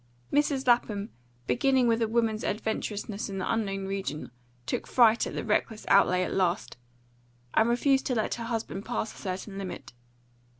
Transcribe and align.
Mrs. 0.33 0.65
Lapham, 0.65 1.11
beginning 1.45 1.87
with 1.87 2.01
a 2.01 2.07
woman's 2.07 2.43
adventurousness 2.43 3.29
in 3.29 3.37
the 3.37 3.53
unknown 3.53 3.85
region, 3.85 4.31
took 4.65 4.87
fright 4.87 5.27
at 5.27 5.35
the 5.35 5.45
reckless 5.45 5.85
outlay 5.89 6.23
at 6.23 6.33
last, 6.33 6.75
and 7.53 7.69
refused 7.69 8.07
to 8.07 8.15
let 8.15 8.33
her 8.33 8.45
husband 8.45 8.83
pass 8.83 9.13
a 9.13 9.21
certain 9.21 9.59
limit. 9.59 9.93